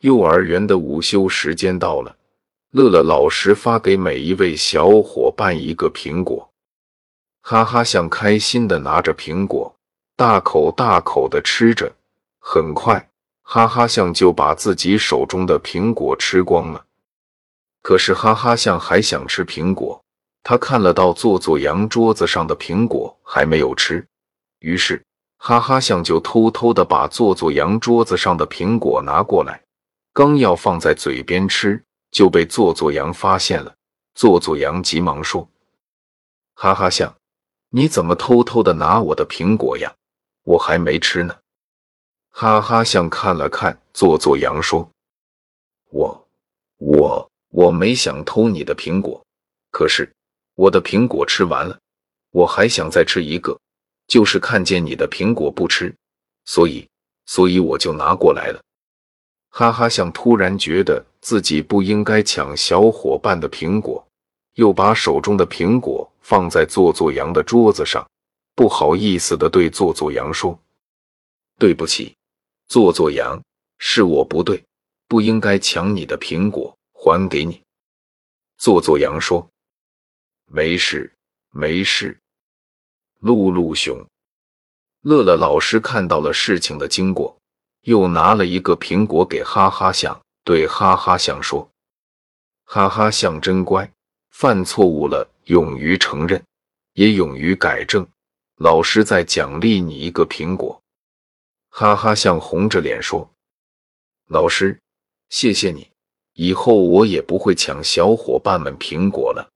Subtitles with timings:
[0.00, 2.16] 幼儿园的午休时间到了，
[2.70, 6.50] 乐乐老师发给每一位小伙伴一个苹果。
[7.42, 9.74] 哈哈象开心的拿着苹果，
[10.16, 11.92] 大口大口的吃着。
[12.38, 13.10] 很快，
[13.42, 16.82] 哈哈象就把自己手中的苹果吃光了。
[17.82, 20.02] 可是，哈哈象还想吃苹果。
[20.42, 24.06] 他看了到做做羊桌子上的苹果还没有吃，
[24.60, 25.04] 于是
[25.36, 29.60] 哈哈象就偷偷的把做做羊桌子上的苹果拿过来。
[30.12, 33.74] 刚要放在嘴边吃，就被做做羊发现了。
[34.14, 35.48] 做做羊急忙说
[36.54, 37.16] ：“哈哈象，
[37.70, 39.94] 你怎么偷偷的拿我的苹果呀？
[40.42, 41.38] 我还没吃呢。”
[42.30, 44.90] 哈哈象看了看做做羊说
[45.90, 46.28] ：“我
[46.78, 49.24] 我我没想偷你的苹果，
[49.70, 50.12] 可是
[50.54, 51.78] 我的苹果吃完了，
[52.30, 53.58] 我还想再吃一个，
[54.08, 55.94] 就是看见你的苹果不吃，
[56.44, 56.86] 所以
[57.26, 58.60] 所以我就拿过来了。”
[59.50, 64.04] 哈哈象突然觉得自己不应该抢小伙伴的苹果，
[64.54, 68.08] 又把手中的苹果放在做做羊的桌子上，
[68.54, 70.58] 不好意思的对做做羊说
[71.58, 72.16] ：“对不起，
[72.68, 73.42] 做做羊，
[73.78, 74.62] 是我不对，
[75.08, 77.60] 不应该抢你的苹果，还给你。”
[78.56, 79.46] 做做羊说
[80.46, 81.12] ：“没事，
[81.50, 82.16] 没事。”
[83.20, 84.06] 露露熊、
[85.02, 87.36] 乐乐老师看到了事情的经过。
[87.82, 91.68] 又拿了一个苹果给哈哈象，对哈哈象说
[92.64, 93.90] ：“哈哈象真乖，
[94.30, 96.42] 犯错误了勇于承认，
[96.94, 98.06] 也勇于改正。
[98.56, 100.80] 老师再奖励你一个苹果。”
[101.70, 103.30] 哈哈象红着脸说
[104.28, 104.78] ：“老师，
[105.28, 105.88] 谢谢你，
[106.34, 109.48] 以后我也不会抢小伙伴们苹果了。”